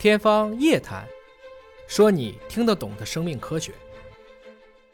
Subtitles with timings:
[0.00, 1.04] 天方夜谭，
[1.86, 3.70] 说你听得懂的生命科学。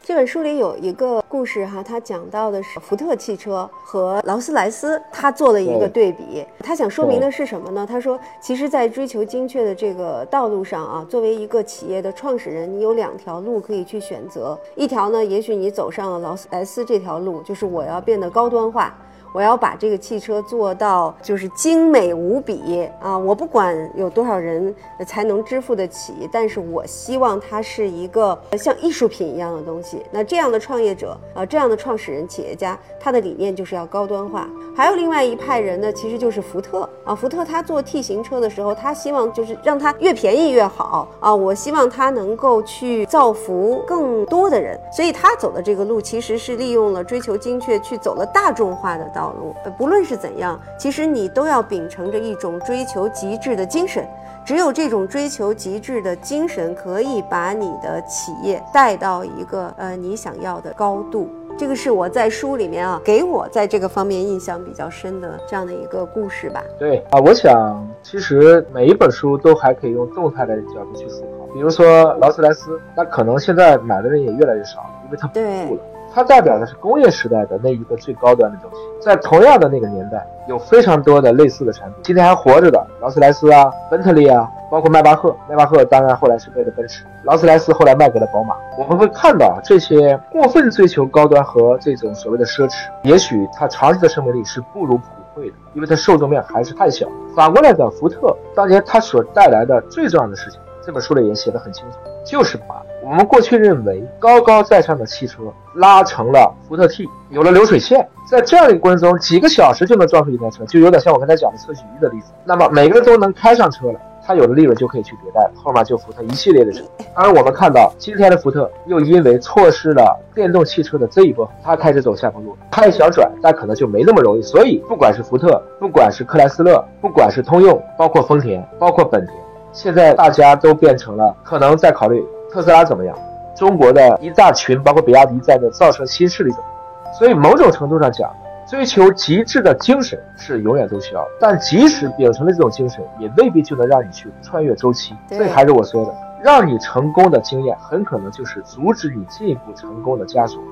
[0.00, 6.46] 这本书里有一个故事哈，他讲到的是福特汽车和劳斯莱斯，他做了一个对比。
[6.60, 7.84] 他想说明的是什么呢？
[7.84, 14.56] 他说，其实，在追求精确的这个道路上啊，作为一个企业的创始人，你有两条路可以去选择。
[14.76, 18.96] 一条呢，也许你走上了劳斯莱斯这条路，就是我要变得高端化。
[19.32, 23.16] 我要把这个汽车做到就是精美无比啊！
[23.16, 24.74] 我不管有多少人
[25.06, 30.02] 才能支付得起，但是我希望它是一个像艺术品一样的东西。
[30.10, 34.46] 那这样的创业者啊，这样的创始人、企业家，他的理念就是要高端化。
[34.76, 37.14] 还有另外一派人呢，其实就是福特啊。
[37.14, 41.34] 福特他做 T 型车的时候，他希望就是让它越便宜越好啊。
[41.34, 49.21] 我希望它能够去造福更多的人，所以他走的这个路其实是利用了追求精确，去走了大众化的道。
[49.22, 54.04] 道路，呃不论是怎样，其实你都要秉承着一种追求极致的精神。
[54.44, 61.30] 只有这种追求极致的精神，可以把你的企业带到一个呃你想要的高度。
[61.56, 66.64] 这个是我在书里面啊，给我在这个方面印象比较深的这样的一个故事吧。
[66.76, 71.46] 对啊，我想其实每一本书都还可以用动态的角度去思考。
[71.54, 75.80] 比如说劳斯莱斯，那可能现在买的人也越来越少了，因为它不富了。
[76.14, 85.34] 它代表的是工业时代的那一个最高端的东西，在同样的那个年代，有非常多的类似的产品，今天还活着的劳斯莱斯啊、奔特利啊，包括迈巴赫。
[85.48, 88.54] 迈巴赫当然后来是为了奔驰，劳斯莱斯后来卖给了宝马。
[88.78, 97.06] 我们会看到这些过分追求高端和这种所谓的奢侈，也许它长期的生命力是不如普惠的，因为它受众面还是太小。
[97.34, 102.82] 反过来讲，福特当年它所带来的最重要的事情，这本书里也写得很清楚，就是把。
[103.04, 105.42] 我们过去认为高高在上的汽车
[105.74, 112.32] 拉成了福特 T，有了流水线，在这样一个过程中，几个小时就能造出一台车，就有点像我刚才讲的测距仪的例子。
[112.44, 116.84] 那么每个人都能开上车了，他有了利润就可以去迭代，后面就福特一系列的车。
[117.14, 124.42] 而我们看到今天的福特又因为错失了电动汽车的这一波，他开始走下坡路，他也想转，但可能就没那么容易。
[124.42, 129.36] 所以不管是福特，不管是克莱斯勒，不管是通用，包括丰田，包括本田，
[129.72, 132.24] 现在大家都变成了可能在考虑。
[132.52, 133.16] 特斯拉怎么样？
[133.56, 137.14] 中国的一大群，包括比亚迪在内，造车新势力怎么样？
[137.14, 138.30] 所以某种程度上讲，
[138.68, 141.26] 追求极致的精神是永远都需要。
[141.40, 145.14] 但即使秉承了这种精神，也未必就能让你去穿越周期。
[145.28, 150.62] 所以还是我说的，让你成功的经验，很可能就是阻止你进一步成功的枷锁。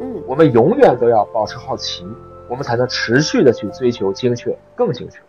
[0.00, 2.04] 嗯，我们永远都要保持好奇，
[2.48, 5.20] 我们才能持续的去追求精确，更精确。